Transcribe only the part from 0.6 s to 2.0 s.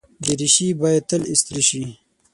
باید تل استری شي.